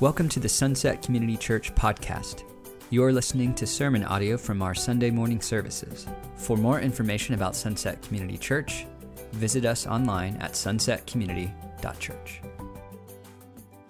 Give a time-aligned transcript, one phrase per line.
[0.00, 2.44] Welcome to the Sunset Community Church podcast.
[2.88, 6.06] You're listening to sermon audio from our Sunday morning services.
[6.36, 8.86] For more information about Sunset Community Church,
[9.32, 12.40] visit us online at sunsetcommunity.church.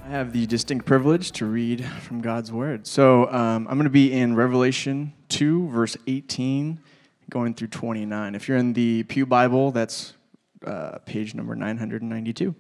[0.05, 2.89] I have the distinct privilege to read from God's Word.
[2.89, 6.81] So um, I'm going to be in Revelation 2, verse 18,
[7.31, 8.35] going through 29.
[8.35, 10.15] If you're in the Pew Bible, that's
[10.67, 12.57] uh, page number 992.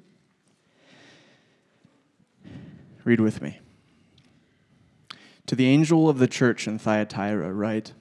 [3.04, 3.60] Read with me.
[5.46, 7.92] To the angel of the church in Thyatira, write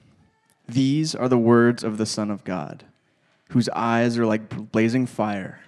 [0.68, 2.84] These are the words of the Son of God,
[3.50, 5.60] whose eyes are like blazing fire,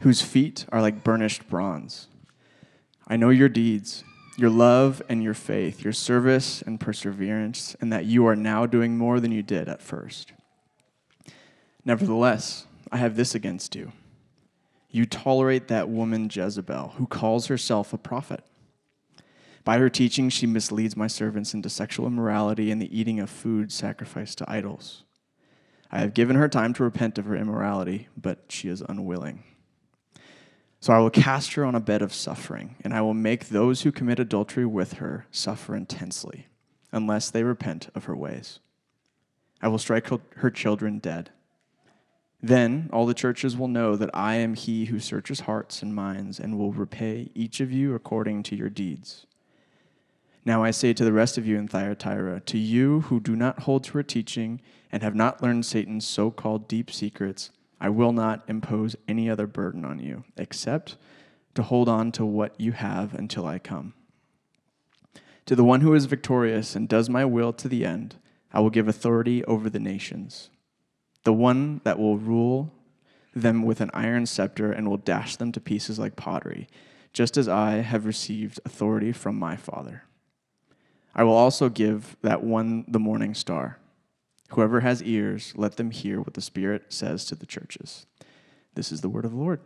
[0.00, 2.08] whose feet are like burnished bronze.
[3.06, 4.02] I know your deeds,
[4.36, 8.96] your love and your faith, your service and perseverance, and that you are now doing
[8.96, 10.32] more than you did at first.
[11.84, 13.92] Nevertheless, I have this against you.
[14.90, 18.44] You tolerate that woman Jezebel, who calls herself a prophet.
[19.64, 23.70] By her teaching, she misleads my servants into sexual immorality and the eating of food
[23.70, 25.04] sacrificed to idols.
[25.92, 29.42] I have given her time to repent of her immorality, but she is unwilling.
[30.78, 33.82] So I will cast her on a bed of suffering, and I will make those
[33.82, 36.46] who commit adultery with her suffer intensely,
[36.90, 38.60] unless they repent of her ways.
[39.60, 41.30] I will strike her children dead.
[42.42, 46.40] Then all the churches will know that I am he who searches hearts and minds,
[46.40, 49.26] and will repay each of you according to your deeds.
[50.44, 53.60] Now I say to the rest of you in Thyatira, to you who do not
[53.60, 54.60] hold to her teaching
[54.90, 59.46] and have not learned Satan's so called deep secrets, I will not impose any other
[59.46, 60.96] burden on you, except
[61.54, 63.94] to hold on to what you have until I come.
[65.46, 68.16] To the one who is victorious and does my will to the end,
[68.52, 70.50] I will give authority over the nations.
[71.24, 72.72] The one that will rule
[73.34, 76.68] them with an iron scepter and will dash them to pieces like pottery,
[77.12, 80.04] just as I have received authority from my Father.
[81.20, 83.78] I will also give that one the morning star.
[84.52, 88.06] Whoever has ears, let them hear what the Spirit says to the churches.
[88.72, 89.60] This is the word of the Lord.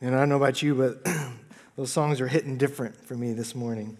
[0.00, 1.04] And I don't know about you, but
[1.76, 3.98] those songs are hitting different for me this morning.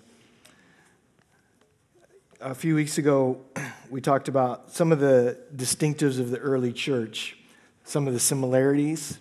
[2.41, 3.41] A few weeks ago,
[3.91, 7.37] we talked about some of the distinctives of the early church,
[7.83, 9.19] some of the similarities.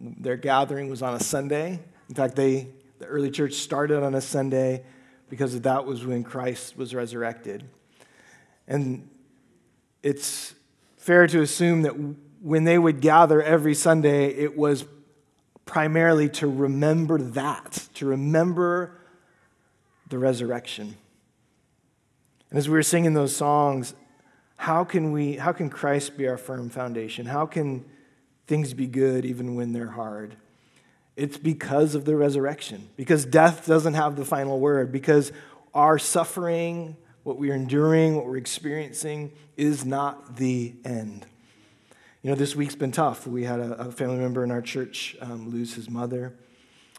[0.00, 1.78] Their gathering was on a Sunday.
[2.08, 2.66] In fact, they,
[2.98, 4.82] the early church started on a Sunday
[5.32, 7.64] because that was when Christ was resurrected.
[8.68, 9.08] And
[10.02, 10.54] it's
[10.98, 11.94] fair to assume that
[12.42, 14.84] when they would gather every Sunday, it was
[15.64, 18.98] primarily to remember that, to remember
[20.10, 20.98] the resurrection.
[22.50, 23.94] And as we were singing those songs,
[24.56, 27.24] how can we how can Christ be our firm foundation?
[27.24, 27.86] How can
[28.46, 30.36] things be good even when they're hard?
[31.16, 35.32] It's because of the resurrection, because death doesn't have the final word, because
[35.74, 41.26] our suffering, what we're enduring, what we're experiencing, is not the end.
[42.22, 43.26] You know, this week's been tough.
[43.26, 46.34] We had a, a family member in our church um, lose his mother.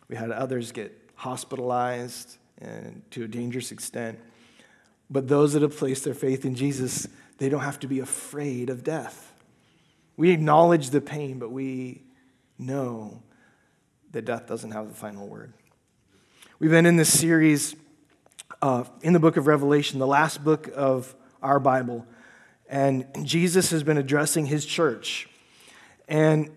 [0.10, 4.20] We had others get hospitalized and to a dangerous extent.
[5.10, 7.08] But those that have placed their faith in Jesus,
[7.38, 9.34] they don't have to be afraid of death.
[10.18, 12.04] We acknowledge the pain, but we
[12.60, 13.24] know
[14.14, 15.54] that death doesn't have the final word.
[16.60, 17.76] We've been in this series
[18.62, 22.06] uh, in the book of Revelation, the last book of our Bible,
[22.70, 25.28] and Jesus has been addressing his church.
[26.08, 26.52] And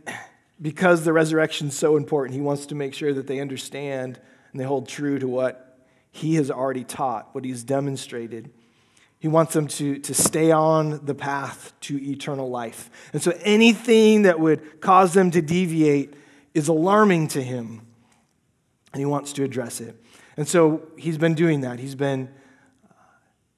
[0.61, 4.21] because the resurrection is so important, he wants to make sure that they understand
[4.53, 5.79] and they hold true to what
[6.11, 8.51] he has already taught, what he's demonstrated.
[9.19, 12.91] He wants them to, to stay on the path to eternal life.
[13.15, 16.15] And so anything that would cause them to deviate
[16.57, 17.83] is alarming to him,
[18.95, 19.95] and he wants to address it.
[20.39, 21.79] And so he's been doing that.
[21.79, 22.31] He's been
[22.89, 22.95] uh,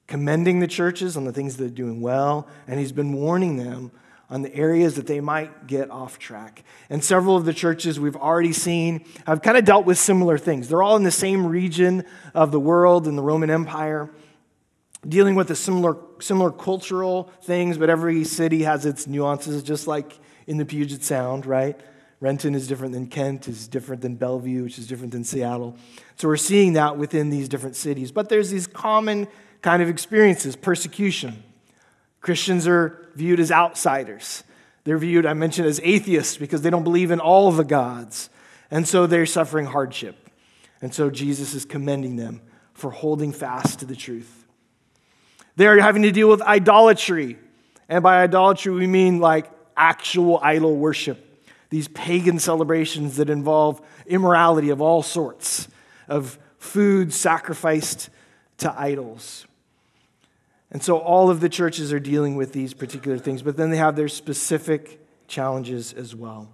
[0.09, 3.93] commending the churches on the things that are doing well, and he's been warning them
[4.29, 6.65] on the areas that they might get off track.
[6.91, 10.67] And several of the churches we've already seen have kind of dealt with similar things.
[10.67, 12.03] They're all in the same region
[12.35, 14.11] of the world in the Roman Empire,
[15.07, 20.19] dealing with the similar, similar cultural things, but every city has its nuances, just like
[20.49, 21.81] in the Puget Sound, right?
[22.21, 25.77] Renton is different than Kent, is different than Bellevue, which is different than Seattle.
[26.17, 28.11] So we're seeing that within these different cities.
[28.11, 29.29] But there's these common
[29.63, 31.43] kind of experiences persecution.
[32.21, 34.43] Christians are viewed as outsiders.
[34.83, 38.31] They're viewed, I mentioned, as atheists because they don't believe in all the gods.
[38.71, 40.17] And so they're suffering hardship.
[40.83, 42.41] And so Jesus is commending them
[42.75, 44.47] for holding fast to the truth.
[45.55, 47.39] They're having to deal with idolatry.
[47.89, 51.28] And by idolatry, we mean like actual idol worship
[51.71, 55.69] these pagan celebrations that involve immorality of all sorts,
[56.09, 58.11] of food sacrificed
[58.59, 59.47] to idols.
[60.71, 63.77] And so all of the churches are dealing with these particular things, but then they
[63.77, 66.51] have their specific challenges as well.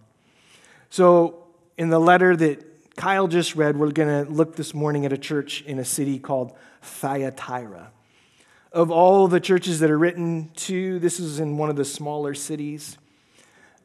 [0.91, 1.47] So
[1.77, 5.19] in the letter that Kyle just read, we're going to look this morning at a
[5.19, 6.53] church in a city called
[6.83, 7.91] Thyatira.
[8.71, 12.35] Of all the churches that are written to, this is in one of the smaller
[12.35, 12.99] cities.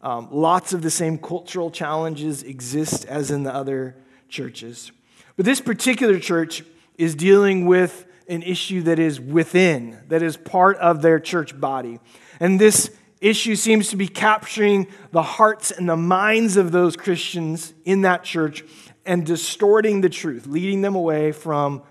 [0.01, 3.95] Um, lots of the same cultural challenges exist as in the other
[4.29, 4.91] churches.
[5.35, 6.63] But this particular church
[6.97, 11.99] is dealing with an issue that is within, that is part of their church body.
[12.39, 12.91] And this
[13.21, 18.23] issue seems to be capturing the hearts and the minds of those Christians in that
[18.23, 18.63] church
[19.05, 21.81] and distorting the truth, leading them away from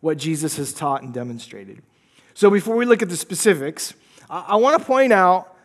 [0.00, 1.82] what Jesus has taught and demonstrated.
[2.34, 3.94] So, before we look at the specifics,
[4.28, 5.56] I, want to point out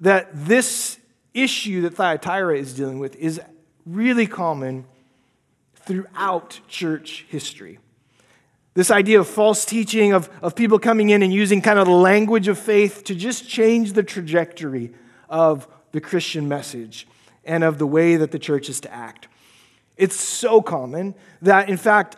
[0.00, 0.99] that this
[1.34, 3.40] issue that Thyatira is dealing with is
[3.86, 4.84] really common
[5.74, 7.78] throughout church history.
[8.74, 11.92] This idea of false teaching, of, of people coming in and using kind of the
[11.92, 14.92] language of faith to just change the trajectory
[15.28, 17.06] of the Christian message
[17.44, 19.26] and of the way that the church is to act.
[19.96, 22.16] It's so common that, in fact,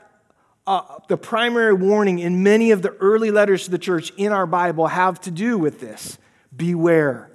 [0.67, 4.47] uh, the primary warning in many of the early letters to the church in our
[4.47, 6.19] Bible have to do with this
[6.55, 7.31] beware.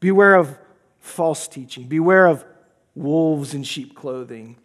[0.00, 0.58] Beware of
[1.04, 1.84] false teaching.
[1.84, 2.44] Beware of
[2.94, 4.56] wolves in sheep clothing.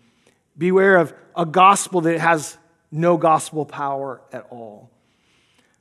[0.58, 2.58] Beware of a gospel that has
[2.92, 4.90] no gospel power at all.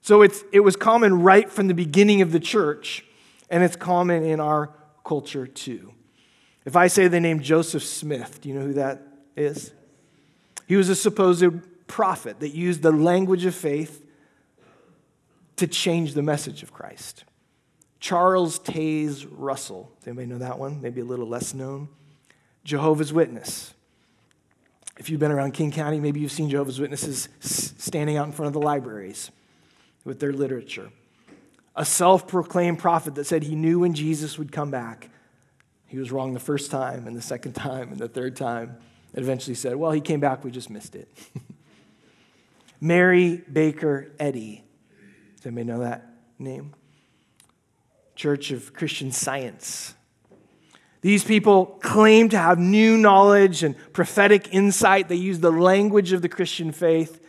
[0.02, 3.04] So it's, it was common right from the beginning of the church,
[3.48, 4.70] and it's common in our
[5.04, 5.92] culture too.
[6.64, 9.02] If I say the name Joseph Smith, do you know who that
[9.36, 9.72] is?
[10.66, 14.04] He was a supposed prophet that used the language of faith
[15.56, 17.24] to change the message of Christ.
[18.00, 19.90] Charles Taze Russell.
[19.98, 20.80] Does anybody know that one?
[20.80, 21.88] Maybe a little less known.
[22.64, 23.74] Jehovah's Witness.
[24.98, 28.48] If you've been around King County, maybe you've seen Jehovah's Witnesses standing out in front
[28.48, 29.30] of the libraries
[30.04, 30.90] with their literature.
[31.76, 35.10] A self proclaimed prophet that said he knew when Jesus would come back.
[35.86, 38.76] He was wrong the first time, and the second time, and the third time.
[39.14, 41.08] And eventually said, Well, he came back, we just missed it.
[42.80, 44.64] Mary Baker Eddy.
[45.36, 46.06] Does anybody know that
[46.38, 46.74] name?
[48.18, 49.94] Church of Christian Science.
[51.02, 55.08] These people claim to have new knowledge and prophetic insight.
[55.08, 57.20] They use the language of the Christian faith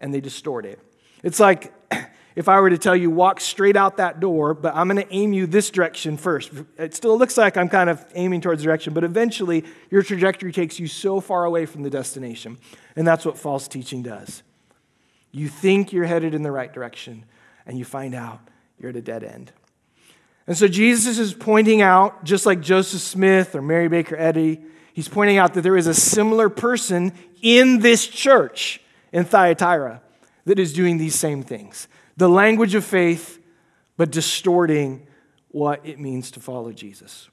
[0.00, 0.80] and they distort it.
[1.22, 1.74] It's like
[2.34, 5.14] if I were to tell you, walk straight out that door, but I'm going to
[5.14, 6.50] aim you this direction first.
[6.78, 10.80] It still looks like I'm kind of aiming towards direction, but eventually your trajectory takes
[10.80, 12.56] you so far away from the destination.
[12.96, 14.42] And that's what false teaching does.
[15.30, 17.26] You think you're headed in the right direction,
[17.66, 18.40] and you find out
[18.78, 19.52] you're at a dead end.
[20.48, 24.62] And so Jesus is pointing out, just like Joseph Smith or Mary Baker Eddy,
[24.94, 27.12] he's pointing out that there is a similar person
[27.42, 28.80] in this church
[29.12, 30.00] in Thyatira
[30.46, 31.86] that is doing these same things.
[32.16, 33.38] The language of faith,
[33.98, 35.06] but distorting
[35.48, 37.28] what it means to follow Jesus.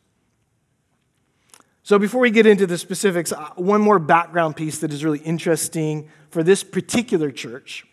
[1.84, 5.20] So, before we get into the specifics, uh, one more background piece that is really
[5.20, 7.86] interesting for this particular church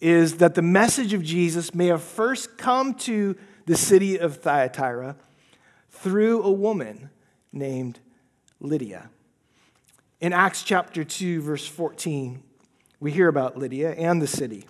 [0.00, 3.36] is that the message of Jesus may have first come to
[3.68, 5.14] the city of Thyatira
[5.90, 7.10] through a woman
[7.52, 8.00] named
[8.60, 9.10] Lydia.
[10.22, 12.42] In Acts chapter 2, verse 14,
[12.98, 14.60] we hear about Lydia and the city.
[14.60, 14.66] It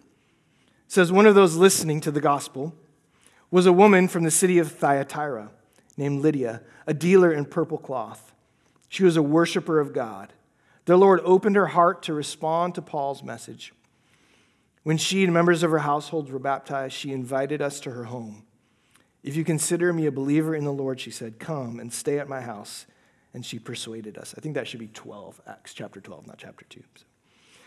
[0.88, 2.74] says, One of those listening to the gospel
[3.52, 5.50] was a woman from the city of Thyatira
[5.96, 8.34] named Lydia, a dealer in purple cloth.
[8.88, 10.32] She was a worshiper of God.
[10.86, 13.72] The Lord opened her heart to respond to Paul's message.
[14.82, 18.42] When she and members of her household were baptized, she invited us to her home.
[19.28, 22.30] If you consider me a believer in the Lord, she said, come and stay at
[22.30, 22.86] my house.
[23.34, 24.34] And she persuaded us.
[24.38, 26.82] I think that should be 12, Acts chapter 12, not chapter 2.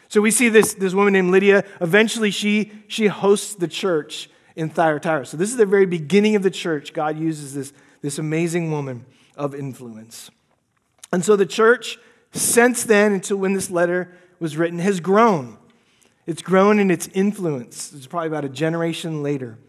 [0.08, 1.64] So we see this, this woman named Lydia.
[1.80, 5.24] Eventually, she, she hosts the church in Thyatira.
[5.28, 6.94] So this is the very beginning of the church.
[6.94, 9.06] God uses this, this amazing woman
[9.38, 10.32] of influence.
[11.14, 12.00] And so the church,
[12.32, 15.60] since then until when this letter was written, has grown.
[16.26, 17.94] It's grown in its influence.
[17.94, 19.60] It's probably about a generation later.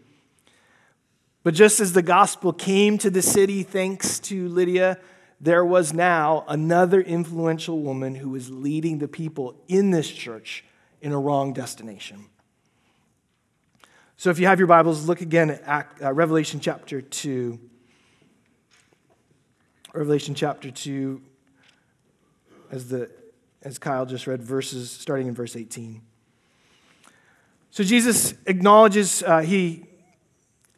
[1.43, 4.97] But just as the gospel came to the city thanks to Lydia,
[5.41, 10.63] there was now another influential woman who was leading the people in this church
[11.01, 12.27] in a wrong destination.
[14.15, 17.59] So if you have your Bibles, look again at uh, Revelation chapter 2.
[19.93, 21.21] Revelation chapter 2,
[22.71, 23.11] as, the,
[23.61, 26.01] as Kyle just read, verses starting in verse 18.
[27.69, 29.85] So Jesus acknowledges, uh, he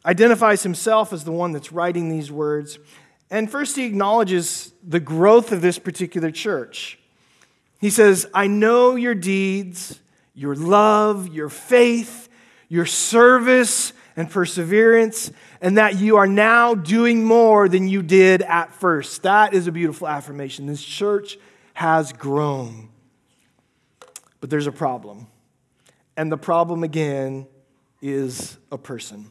[0.06, 2.78] identifies himself as the one that's writing these words.
[3.30, 6.98] And first, he acknowledges the growth of this particular church.
[7.80, 10.00] He says, I know your deeds,
[10.34, 12.28] your love, your faith,
[12.68, 18.72] your service, and perseverance, and that you are now doing more than you did at
[18.72, 19.24] first.
[19.24, 20.66] That is a beautiful affirmation.
[20.66, 21.36] This church
[21.74, 22.88] has grown.
[24.40, 25.26] But there's a problem.
[26.16, 27.46] And the problem, again,
[28.00, 29.30] is a person.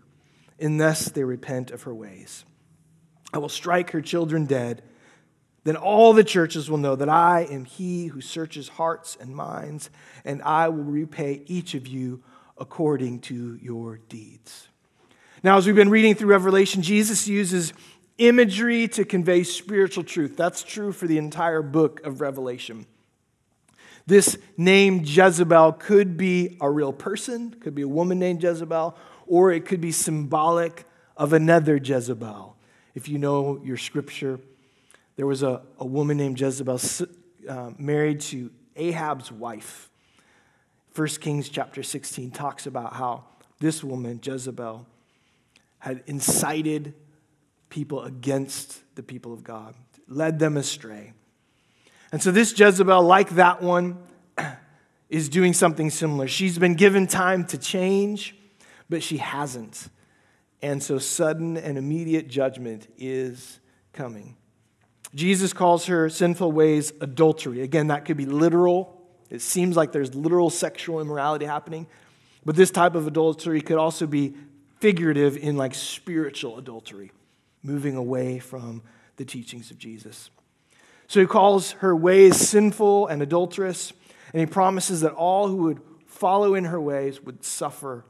[0.61, 2.45] unless they repent of her ways.
[3.33, 4.83] I will strike her children dead.
[5.63, 9.89] Then all the churches will know that I am he who searches hearts and minds,
[10.25, 12.23] and I will repay each of you
[12.57, 14.67] according to your deeds.
[15.43, 17.73] Now, as we've been reading through Revelation, Jesus uses
[18.17, 20.37] imagery to convey spiritual truth.
[20.37, 22.85] That's true for the entire book of Revelation.
[24.05, 28.95] This name Jezebel could be a real person, could be a woman named Jezebel,
[29.31, 30.83] or it could be symbolic
[31.15, 32.53] of another Jezebel.
[32.93, 34.41] If you know your scripture,
[35.15, 36.81] there was a, a woman named Jezebel
[37.47, 39.89] uh, married to Ahab's wife.
[40.95, 43.23] 1 Kings chapter 16 talks about how
[43.61, 44.85] this woman, Jezebel,
[45.79, 46.93] had incited
[47.69, 49.75] people against the people of God,
[50.09, 51.13] led them astray.
[52.11, 53.97] And so, this Jezebel, like that one,
[55.09, 56.27] is doing something similar.
[56.27, 58.35] She's been given time to change,
[58.91, 59.89] but she hasn't.
[60.61, 63.59] And so, sudden and immediate judgment is
[63.93, 64.37] coming.
[65.15, 67.61] Jesus calls her sinful ways adultery.
[67.61, 71.87] Again, that could be literal it seems like there's literal sexual immorality happening,
[72.45, 74.35] but this type of adultery could also be
[74.79, 77.11] figurative in like spiritual adultery,
[77.63, 78.83] moving away from
[79.15, 80.29] the teachings of Jesus.
[81.07, 83.93] So he calls her ways sinful and adulterous,
[84.33, 88.03] and he promises that all who would follow in her ways would suffer,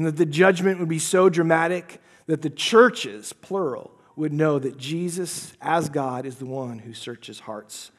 [0.00, 4.78] and that the judgment would be so dramatic that the churches, plural, would know that
[4.78, 7.90] Jesus, as God, is the one who searches hearts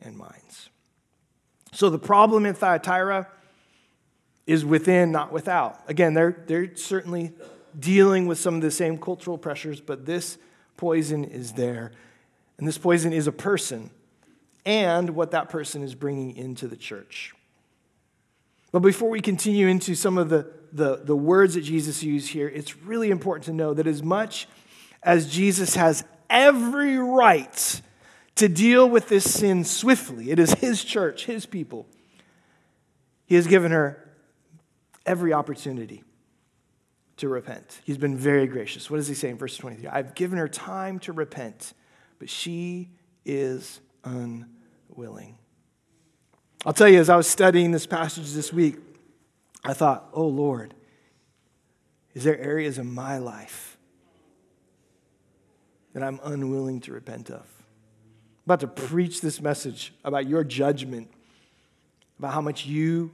[0.00, 0.70] and minds.
[1.72, 3.26] So the problem in Thyatira
[4.46, 5.80] is within, not without.
[5.88, 7.32] Again, they're, they're certainly
[7.76, 10.38] dealing with some of the same cultural pressures, but this
[10.76, 11.90] poison is there.
[12.58, 13.90] And this poison is a person
[14.64, 17.34] and what that person is bringing into the church.
[18.70, 22.48] But before we continue into some of the, the, the words that Jesus used here,
[22.48, 24.48] it's really important to know that as much
[25.02, 27.80] as Jesus has every right
[28.36, 30.30] to deal with this sin swiftly.
[30.30, 31.86] It is His church, His people.
[33.26, 34.08] He has given her
[35.06, 36.02] every opportunity
[37.18, 37.80] to repent.
[37.84, 38.90] He's been very gracious.
[38.90, 39.88] What does he say in verse 23?
[39.88, 41.74] I've given her time to repent,
[42.18, 42.90] but she
[43.26, 45.36] is unwilling.
[46.64, 48.78] I'll tell you, as I was studying this passage this week,
[49.64, 50.74] I thought, oh Lord,
[52.14, 53.76] is there areas in my life
[55.92, 57.42] that I'm unwilling to repent of?
[57.42, 61.10] I'm about to preach this message about your judgment,
[62.18, 63.12] about how much you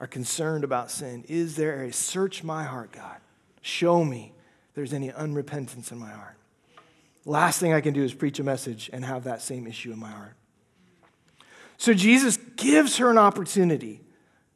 [0.00, 1.24] are concerned about sin.
[1.28, 3.18] Is there a search my heart, God?
[3.60, 4.32] Show me
[4.68, 6.36] if there's any unrepentance in my heart.
[7.24, 9.98] Last thing I can do is preach a message and have that same issue in
[9.98, 10.34] my heart.
[11.76, 14.00] So Jesus gives her an opportunity.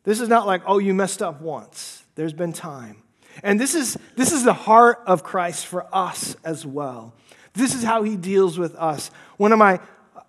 [0.05, 2.05] This is not like, oh, you messed up once.
[2.15, 3.03] There's been time.
[3.43, 7.15] And this is, this is the heart of Christ for us as well.
[7.55, 9.11] This is how he deals with us.
[9.37, 9.81] One of my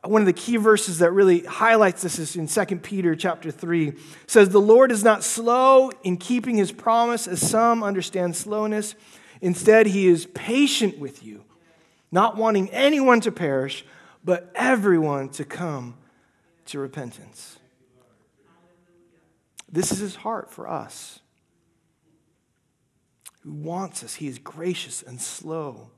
[0.06, 3.90] one of the key verses that really highlights this is in 2 Peter chapter 3.
[3.90, 8.96] It says, The Lord is not slow in keeping his promise, as some understand slowness.
[9.42, 11.44] Instead, he is patient with you,
[12.12, 13.86] not wanting anyone to perish,
[14.26, 15.96] but everyone to come
[16.66, 17.58] to repentance.
[19.74, 21.20] This is his heart for us.
[23.42, 24.16] Who wants us?
[24.16, 25.92] He is gracious and slow.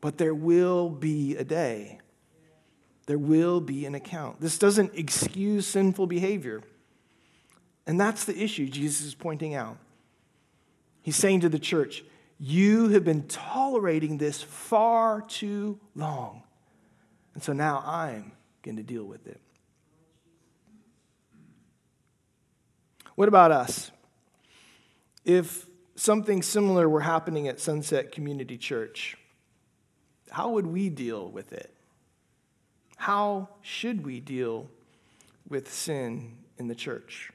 [0.00, 2.00] But there will be a day
[3.06, 4.40] there will be an account.
[4.40, 6.62] This doesn't excuse sinful behavior.
[7.86, 9.76] And that's the issue Jesus is pointing out.
[11.02, 12.02] He's saying to the church,
[12.38, 16.44] You have been tolerating this far too long.
[17.34, 18.32] And so now I'm
[18.62, 19.40] going to deal with it.
[23.14, 23.90] What about us?
[25.24, 25.66] If
[25.96, 29.16] something similar were happening at Sunset Community Church,
[30.30, 31.72] how would we deal with it?
[32.96, 34.68] How should we deal
[35.48, 37.30] with sin in the church.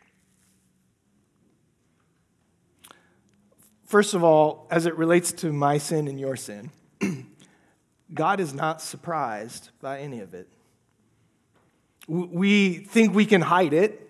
[3.85, 6.71] First of all, as it relates to my sin and your sin,
[8.13, 10.47] God is not surprised by any of it.
[12.07, 14.08] We think we can hide it,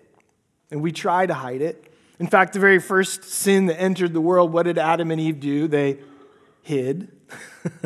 [0.70, 1.92] and we try to hide it.
[2.18, 5.40] In fact, the very first sin that entered the world, what did Adam and Eve
[5.40, 5.68] do?
[5.68, 5.98] They
[6.62, 7.10] hid.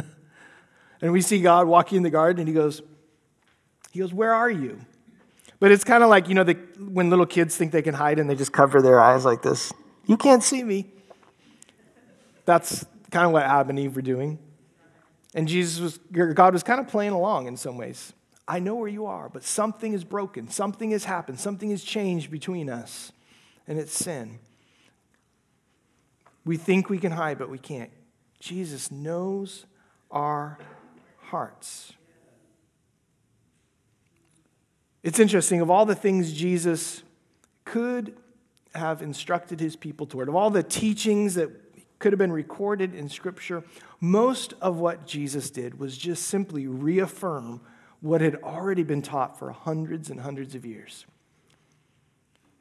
[1.01, 2.83] and we see God walking in the garden, and he goes,
[3.93, 4.81] he goes, Where are you?
[5.61, 8.19] But it's kind of like, you know, the, when little kids think they can hide
[8.19, 9.73] and they just cover their eyes like this.
[10.05, 10.91] You can't see me.
[12.45, 14.39] That's kind of what Adam and Eve were doing.
[15.35, 15.99] And Jesus was,
[16.35, 18.13] God was kind of playing along in some ways.
[18.47, 20.49] I know where you are, but something is broken.
[20.49, 21.41] Something has happened.
[21.41, 23.13] Something has changed between us,
[23.67, 24.39] and it's sin.
[26.45, 27.91] We think we can hide, but we can't.
[28.39, 29.65] Jesus knows
[30.11, 30.59] our
[31.23, 31.95] hearts.
[35.03, 37.03] It's interesting, of all the things Jesus
[37.65, 38.15] could
[38.75, 41.51] have instructed his people toward, of all the teachings that
[41.99, 43.65] could have been recorded in Scripture,
[44.01, 47.61] most of what Jesus did was just simply reaffirm
[48.05, 51.07] what had already been taught for hundreds and hundreds of years.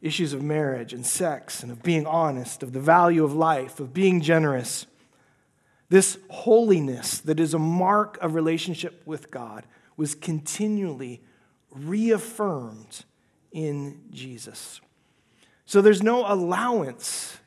[0.01, 3.93] Issues of marriage and sex and of being honest, of the value of life, of
[3.93, 4.85] being generous.
[5.89, 9.65] This holiness that is a mark of relationship with God
[9.97, 11.21] was continually
[11.71, 13.03] reaffirmed
[13.51, 14.79] in Jesus.
[15.65, 17.37] So there's no allowance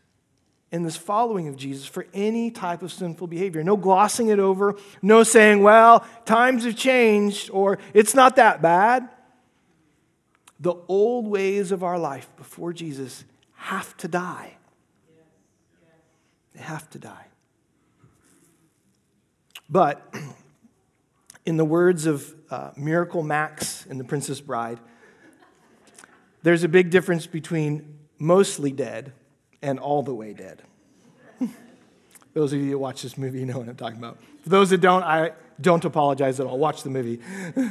[0.72, 3.62] in this following of Jesus for any type of sinful behavior.
[3.62, 9.08] No glossing it over, no saying, well, times have changed or it's not that bad.
[10.58, 14.56] The old ways of our life before Jesus have to die.
[16.54, 17.26] They have to die.
[19.68, 20.14] But
[21.46, 24.80] in the words of uh, Miracle Max in The Princess Bride,
[26.42, 29.12] there's a big difference between mostly dead
[29.62, 30.62] and all the way dead.
[32.34, 34.18] those of you who watch this movie know what I'm talking about.
[34.42, 36.58] For those that don't, I don't apologize at all.
[36.58, 37.20] Watch the movie.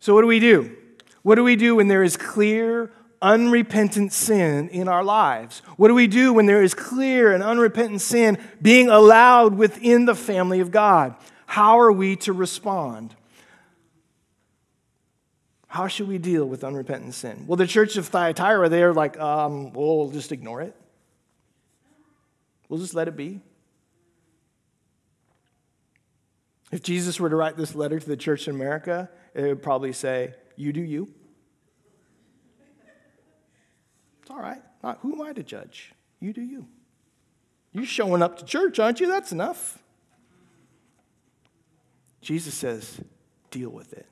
[0.00, 0.76] so, what do we do?
[1.22, 5.60] What do we do when there is clear, unrepentant sin in our lives?
[5.76, 10.14] What do we do when there is clear and unrepentant sin being allowed within the
[10.14, 11.14] family of God?
[11.46, 13.14] How are we to respond?
[15.68, 17.44] How should we deal with unrepentant sin?
[17.46, 20.74] Well, the church of Thyatira, they're like, um, we'll just ignore it.
[22.68, 23.40] We'll just let it be.
[26.72, 29.92] If Jesus were to write this letter to the church in America, it would probably
[29.92, 31.12] say, You do you.
[34.22, 34.62] It's all right.
[34.82, 35.92] Not, who am I to judge?
[36.20, 36.66] You do you.
[37.72, 39.06] You're showing up to church, aren't you?
[39.06, 39.78] That's enough.
[42.22, 43.00] Jesus says,
[43.50, 44.06] Deal with it.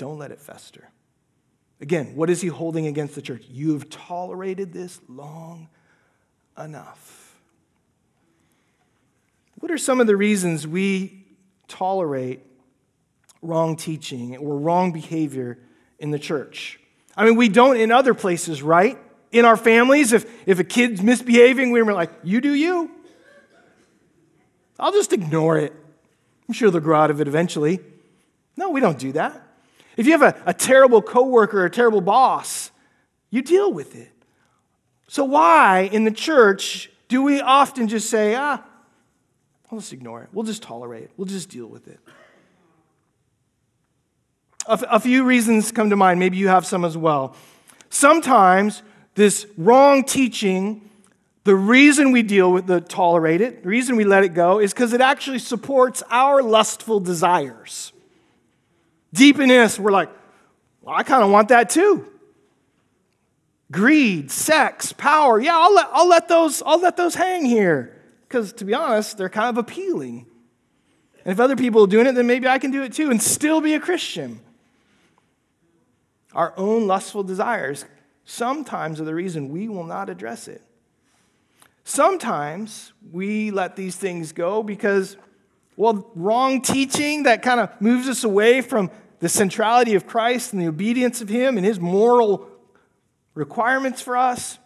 [0.00, 0.88] Don't let it fester.
[1.78, 3.44] Again, what is he holding against the church?
[3.50, 5.68] You have tolerated this long
[6.56, 7.38] enough.
[9.56, 11.26] What are some of the reasons we
[11.68, 12.40] tolerate
[13.42, 15.58] wrong teaching or wrong behavior
[15.98, 16.80] in the church?
[17.14, 18.96] I mean, we don't in other places, right?
[19.32, 22.90] In our families, if, if a kid's misbehaving, we're like, you do you.
[24.78, 25.74] I'll just ignore it.
[26.48, 27.80] I'm sure they'll grow out of it eventually.
[28.56, 29.48] No, we don't do that.
[30.00, 32.70] If you have a, a terrible coworker or a terrible boss,
[33.28, 34.10] you deal with it.
[35.08, 38.64] So, why in the church do we often just say, ah,
[39.70, 40.30] I'll just ignore it.
[40.32, 41.10] We'll just tolerate it.
[41.18, 42.00] We'll just deal with it.
[44.66, 46.18] A, f- a few reasons come to mind.
[46.18, 47.36] Maybe you have some as well.
[47.90, 48.82] Sometimes
[49.16, 50.88] this wrong teaching,
[51.44, 54.72] the reason we deal with the tolerate it, the reason we let it go, is
[54.72, 57.92] because it actually supports our lustful desires.
[59.12, 60.10] Deep in us, we're like,
[60.82, 62.06] well, I kind of want that too.
[63.72, 65.40] Greed, sex, power.
[65.40, 67.96] Yeah, I'll let, I'll let, those, I'll let those hang here.
[68.22, 70.26] Because to be honest, they're kind of appealing.
[71.24, 73.22] And if other people are doing it, then maybe I can do it too and
[73.22, 74.40] still be a Christian.
[76.32, 77.84] Our own lustful desires
[78.24, 80.62] sometimes are the reason we will not address it.
[81.84, 85.16] Sometimes we let these things go because
[85.80, 88.90] well, wrong teaching that kind of moves us away from
[89.20, 92.50] the centrality of Christ and the obedience of Him and His moral
[93.32, 94.58] requirements for us,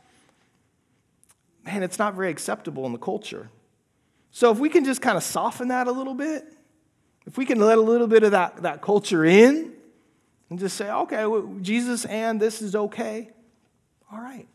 [1.64, 3.48] man, it's not very acceptable in the culture.
[4.32, 6.52] So if we can just kind of soften that a little bit,
[7.26, 9.72] if we can let a little bit of that, that culture in
[10.50, 13.30] and just say, okay, well, Jesus and this is okay,
[14.10, 14.48] all right.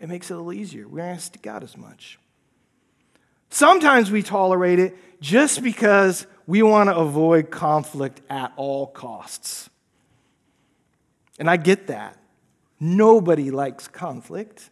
[0.00, 0.88] It makes it a little easier.
[0.88, 2.18] We don't have to stick out as much.
[3.50, 9.68] Sometimes we tolerate it just because we want to avoid conflict at all costs.
[11.38, 12.16] And I get that.
[12.78, 14.70] Nobody likes conflict.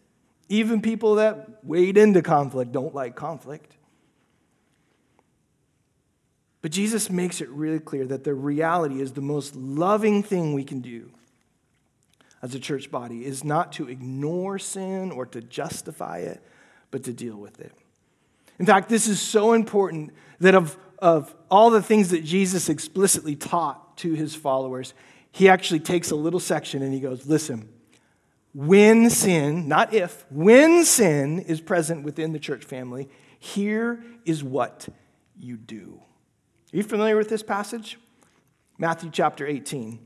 [0.49, 3.77] Even people that wade into conflict don't like conflict.
[6.63, 10.65] But Jesus makes it really clear that the reality is the most loving thing we
[10.65, 11.11] can do
[12.43, 16.43] as a church body is not to ignore sin or to justify it,
[16.91, 17.73] but to deal with it.
[18.59, 23.37] In fact, this is so important that of, of all the things that Jesus explicitly
[23.37, 24.95] taught to his followers,
[25.31, 27.69] he actually takes a little section and he goes, Listen,
[28.55, 34.89] when sin, not if, when sin is present within the church family, here is what
[35.39, 36.01] you do.
[36.73, 37.99] Are you familiar with this passage?
[38.79, 39.99] Matthew chapter 18.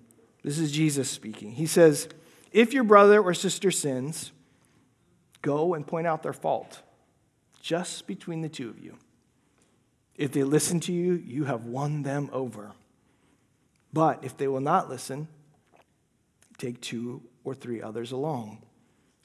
[0.42, 1.52] This is Jesus speaking.
[1.52, 2.08] He says,
[2.52, 4.32] If your brother or sister sins,
[5.40, 6.82] go and point out their fault
[7.62, 8.98] just between the two of you.
[10.16, 12.72] If they listen to you, you have won them over.
[13.92, 15.28] But if they will not listen,
[16.58, 18.62] take two or three others along,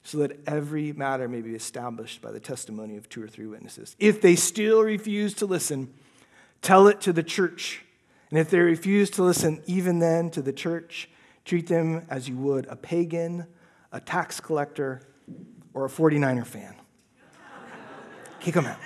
[0.02, 3.96] so that every matter may be established by the testimony of two or three witnesses.
[3.98, 5.92] If they still refuse to listen,
[6.62, 7.84] tell it to the church.
[8.30, 11.08] And if they refuse to listen, even then to the church,
[11.44, 13.46] treat them as you would a pagan,
[13.90, 15.02] a tax collector,
[15.74, 16.74] or a 49er fan.
[18.40, 18.78] Kick them out.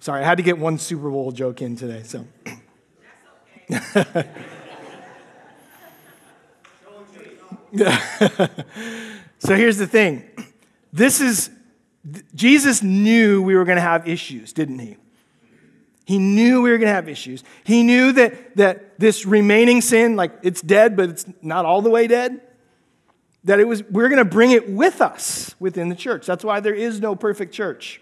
[0.00, 2.24] Sorry, I had to get one Super Bowl joke in today, so.
[9.38, 10.24] so here's the thing.
[10.92, 11.50] This is,
[12.34, 14.96] Jesus knew we were going to have issues, didn't he?
[16.06, 17.44] He knew we were going to have issues.
[17.64, 21.90] He knew that, that this remaining sin, like it's dead, but it's not all the
[21.90, 22.40] way dead
[23.48, 26.26] that it was we're going to bring it with us within the church.
[26.26, 27.98] That's why there is no perfect church.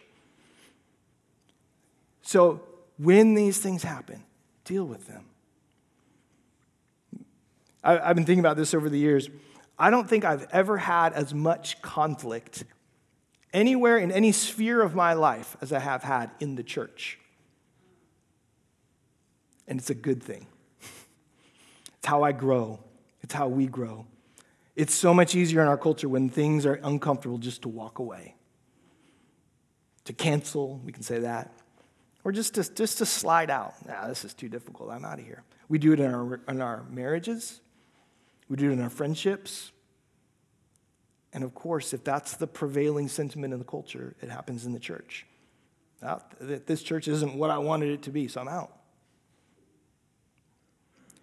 [2.23, 2.63] So
[2.99, 4.25] when these things happen,
[4.65, 5.25] deal with them.
[7.85, 9.31] I, I've been thinking about this over the years.
[9.79, 12.65] I don't think I've ever had as much conflict
[13.53, 17.21] anywhere in any sphere of my life as I have had in the church.
[19.69, 20.49] And it's a good thing.
[21.99, 22.81] It's how I grow,
[23.23, 24.07] it's how we grow.
[24.77, 28.37] It's so much easier in our culture when things are uncomfortable just to walk away,
[30.05, 31.51] to cancel, we can say that,
[32.23, 33.75] or just to, just to slide out.
[33.87, 34.91] Nah, this is too difficult.
[34.91, 35.43] I'm out of here.
[35.69, 37.61] We do it in our, in our marriages,
[38.49, 39.73] we do it in our friendships.
[41.33, 44.79] And of course, if that's the prevailing sentiment in the culture, it happens in the
[44.79, 45.27] church.
[46.01, 48.73] Now, this church isn't what I wanted it to be, so I'm out.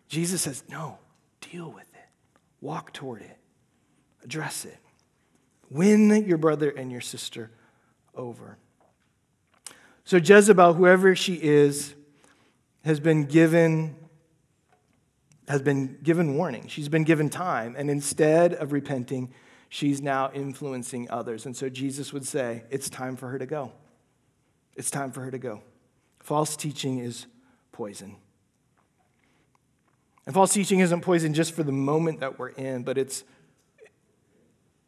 [0.08, 1.00] Jesus says, no,
[1.42, 2.10] deal with it,
[2.62, 3.38] walk toward it.
[4.24, 4.78] Address it.
[5.70, 7.52] Win your brother and your sister
[8.16, 8.58] over.
[10.06, 11.96] So, Jezebel, whoever she is,
[12.84, 13.96] has been given
[15.48, 16.68] has been given warning.
[16.68, 17.76] She's been given time.
[17.78, 19.34] And instead of repenting,
[19.70, 21.46] she's now influencing others.
[21.46, 23.72] And so Jesus would say, It's time for her to go.
[24.76, 25.62] It's time for her to go.
[26.20, 27.28] False teaching is
[27.72, 28.16] poison.
[30.26, 33.26] And false teaching isn't poison just for the moment that we're in, but it's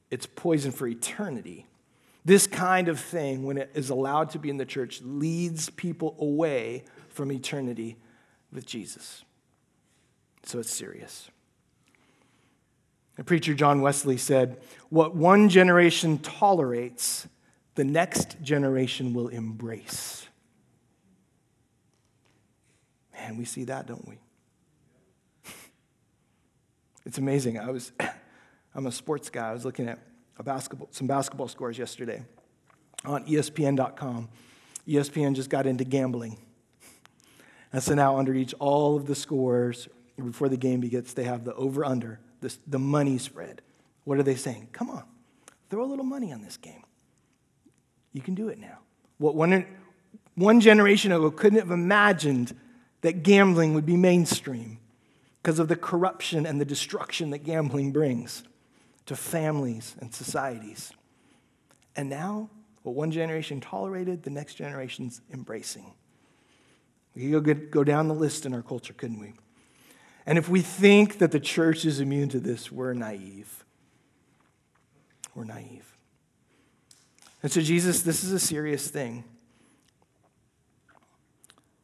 [0.10, 1.66] it's poison for eternity.
[2.24, 6.16] This kind of thing, when it is allowed to be in the church, leads people
[6.20, 7.98] away from eternity
[8.52, 9.24] with Jesus.
[10.44, 11.30] So it's serious.
[13.16, 17.28] The preacher John Wesley said, What one generation tolerates,
[17.76, 20.28] the next generation will embrace.
[23.14, 24.18] Man, we see that, don't we?
[27.06, 27.60] it's amazing.
[27.60, 27.92] I was.
[28.76, 29.50] I'm a sports guy.
[29.50, 30.00] I was looking at
[30.44, 32.26] basketball, some basketball scores yesterday
[33.06, 34.28] on ESPN.com.
[34.86, 36.38] ESPN just got into gambling.
[37.72, 41.46] And so now, under each all of the scores, before the game begins, they have
[41.46, 42.20] the over under,
[42.68, 43.62] the money spread.
[44.04, 44.70] What are they saying?
[44.74, 45.04] Come on,
[45.70, 46.84] throw a little money on this game.
[48.14, 48.80] You can do it now.
[49.18, 49.66] What one,
[50.36, 52.54] one generation ago couldn't have imagined
[53.02, 54.80] that gambling would be mainstream
[55.42, 58.44] because of the corruption and the destruction that gambling brings
[59.06, 60.92] to families and societies.
[61.96, 62.50] And now,
[62.84, 65.94] what one generation tolerated, the next generation's embracing.
[67.16, 69.34] We could go, down the list in our culture, couldn't we?
[70.26, 73.64] And if we think that the church is immune to this, we're naive.
[75.34, 75.96] We're naive.
[77.42, 79.24] And so, Jesus, this is a serious thing.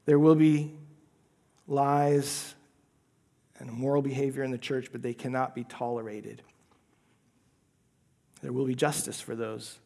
[0.05, 0.73] There will be
[1.67, 2.55] lies
[3.59, 6.41] and immoral behavior in the church, but they cannot be tolerated.
[8.41, 9.79] There will be justice for those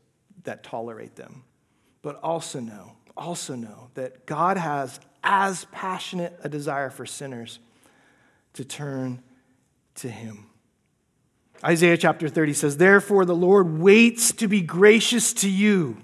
[0.44, 1.44] that tolerate them.
[2.02, 7.60] But also know, also know that God has as passionate a desire for sinners
[8.54, 9.22] to turn
[9.96, 10.48] to him.
[11.64, 15.98] Isaiah chapter 30 says, Therefore, the Lord waits to be gracious to you.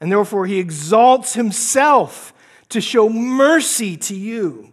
[0.00, 2.32] And therefore, he exalts himself
[2.70, 4.72] to show mercy to you.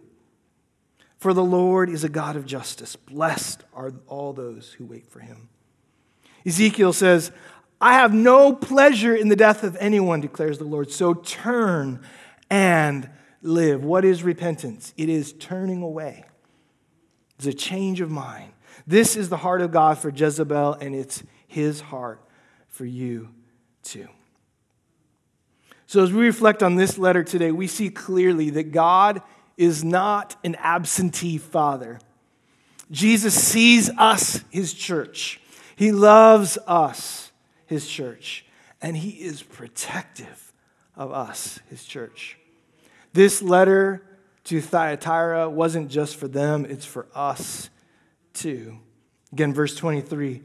[1.24, 2.96] For the Lord is a God of justice.
[2.96, 5.48] Blessed are all those who wait for him.
[6.44, 7.32] Ezekiel says,
[7.80, 10.90] I have no pleasure in the death of anyone, declares the Lord.
[10.90, 12.02] So turn
[12.50, 13.08] and
[13.40, 13.82] live.
[13.82, 14.92] What is repentance?
[14.98, 16.26] It is turning away,
[17.38, 18.52] it's a change of mind.
[18.86, 22.20] This is the heart of God for Jezebel, and it's his heart
[22.68, 23.30] for you
[23.82, 24.08] too.
[25.86, 29.22] So, as we reflect on this letter today, we see clearly that God
[29.56, 32.00] is not an absentee father.
[32.90, 35.40] Jesus sees us, his church.
[35.76, 37.32] He loves us,
[37.66, 38.44] his church.
[38.82, 40.52] And he is protective
[40.96, 42.38] of us, his church.
[43.12, 44.02] This letter
[44.44, 47.70] to Thyatira wasn't just for them, it's for us
[48.34, 48.78] too.
[49.32, 50.42] Again, verse 23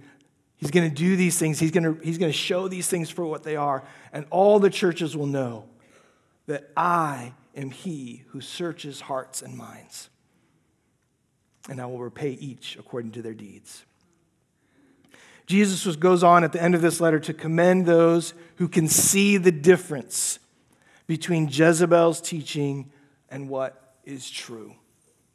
[0.60, 1.58] He's going to do these things.
[1.58, 3.82] He's going to, he's going to show these things for what they are.
[4.12, 5.64] And all the churches will know
[6.48, 10.10] that I am he who searches hearts and minds.
[11.70, 13.86] And I will repay each according to their deeds.
[15.46, 18.88] Jesus was, goes on at the end of this letter to commend those who can
[18.88, 20.40] see the difference
[21.08, 22.92] between Jezebel's teaching
[23.30, 24.76] and what is true.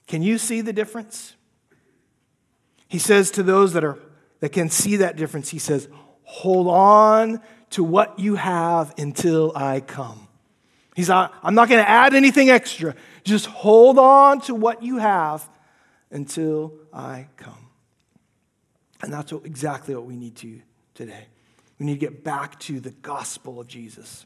[0.07, 1.35] Can you see the difference?
[2.89, 3.99] He says to those that are
[4.41, 5.89] that can see that difference, he says,
[6.25, 10.24] Hold on to what you have until I come.
[10.95, 12.95] He's not, I'm not going to add anything extra.
[13.25, 15.49] Just hold on to what you have
[16.11, 17.69] until I come.
[19.03, 20.61] And that's what, exactly what we need to
[20.95, 21.27] today.
[21.79, 24.25] We need to get back to the gospel of Jesus,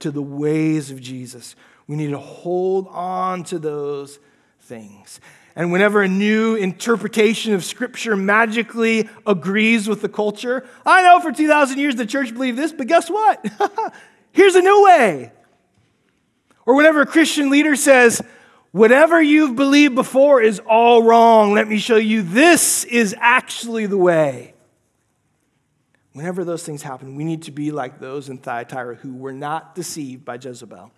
[0.00, 1.54] to the ways of Jesus.
[1.86, 4.18] We need to hold on to those
[4.62, 5.20] things.
[5.54, 11.32] And whenever a new interpretation of Scripture magically agrees with the culture, I know for
[11.32, 13.44] 2,000 years the church believed this, but guess what?
[14.32, 15.32] Here's a new way.
[16.66, 18.22] Or whenever a Christian leader says,
[18.72, 23.98] whatever you've believed before is all wrong, let me show you this is actually the
[23.98, 24.54] way.
[26.12, 29.74] Whenever those things happen, we need to be like those in Thyatira who were not
[29.74, 30.90] deceived by Jezebel.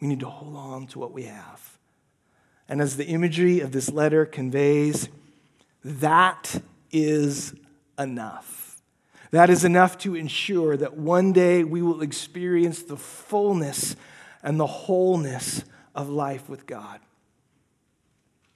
[0.00, 1.78] We need to hold on to what we have.
[2.68, 5.08] And as the imagery of this letter conveys,
[5.84, 7.54] that is
[7.98, 8.80] enough.
[9.30, 13.96] That is enough to ensure that one day we will experience the fullness
[14.42, 17.00] and the wholeness of life with God.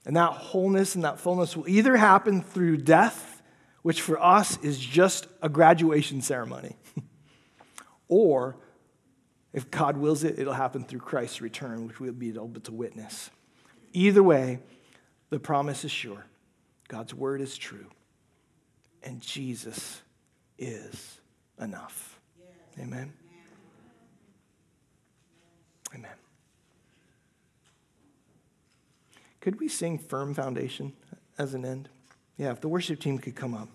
[0.04, 3.42] And that wholeness and that fullness will either happen through death,
[3.82, 6.76] which for us is just a graduation ceremony,
[8.08, 8.56] or
[9.52, 13.30] if God wills it, it'll happen through Christ's return, which we'll be able to witness.
[13.92, 14.60] Either way,
[15.30, 16.24] the promise is sure.
[16.88, 17.86] God's word is true.
[19.02, 20.00] And Jesus
[20.58, 21.20] is
[21.60, 22.18] enough.
[22.78, 23.12] Amen.
[25.94, 26.11] Amen.
[29.40, 30.92] Could we sing Firm Foundation
[31.38, 31.88] as an end?
[32.38, 33.68] Yeah, if the worship team could come up.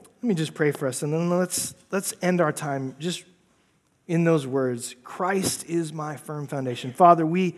[0.00, 3.24] Let me just pray for us and then let's let's end our time just
[4.08, 6.92] in those words Christ is my firm foundation.
[6.92, 7.54] Father, we,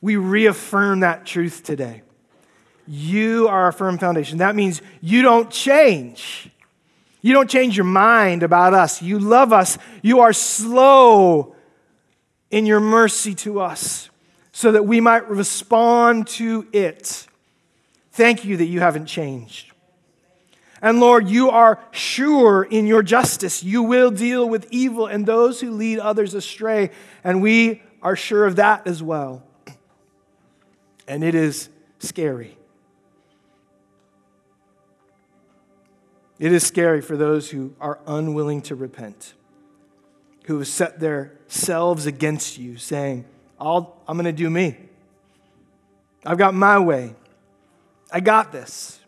[0.00, 2.02] we reaffirm that truth today.
[2.86, 4.38] You are our firm foundation.
[4.38, 6.50] That means you don't change.
[7.20, 9.02] You don't change your mind about us.
[9.02, 9.78] You love us.
[10.02, 11.54] You are slow
[12.50, 14.08] in your mercy to us
[14.52, 17.26] so that we might respond to it.
[18.12, 19.72] Thank you that you haven't changed.
[20.80, 23.64] And Lord, you are sure in your justice.
[23.64, 26.90] You will deal with evil and those who lead others astray.
[27.24, 29.42] And we are sure of that as well.
[31.08, 32.56] And it is scary.
[36.38, 39.34] It is scary for those who are unwilling to repent,
[40.44, 43.24] who have set their selves against you, saying,
[43.60, 44.76] i am going to do me.
[46.24, 47.14] I've got my way.
[48.12, 49.00] I got this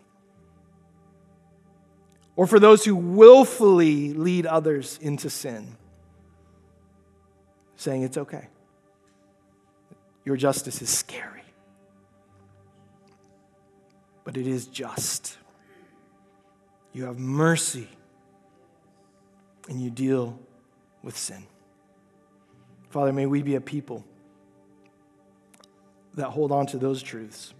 [2.41, 5.77] or for those who willfully lead others into sin,
[7.77, 8.49] saying it's okay.
[10.25, 11.45] Your justice is scary,
[14.25, 15.37] but it is just.
[16.93, 17.89] You have mercy
[19.69, 20.39] and you deal
[21.03, 21.45] with sin.
[22.91, 24.05] Father, may we be a people
[26.15, 27.55] that hold on to those truths,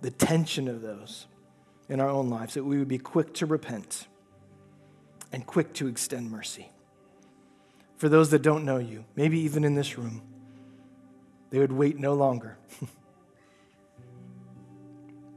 [0.00, 1.26] the tension of those
[1.88, 4.06] in our own lives, that we would be quick to repent
[5.32, 6.70] and quick to extend mercy.
[7.96, 10.22] for those that don't know you, maybe even in this room,
[11.50, 12.56] they would wait no longer.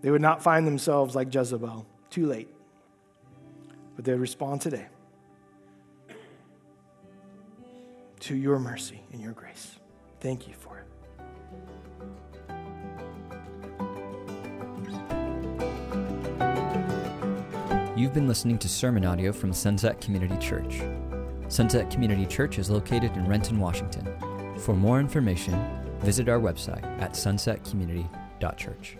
[0.04, 2.50] they would not find themselves like Jezebel, too late,
[4.02, 4.88] but they respond today
[8.20, 9.78] to your mercy and your grace.
[10.20, 10.88] Thank you for it.
[17.96, 20.82] You've been listening to sermon audio from Sunset Community Church.
[21.48, 24.08] Sunset Community Church is located in Renton, Washington.
[24.58, 25.54] For more information,
[26.00, 28.98] visit our website at sunsetcommunity.church.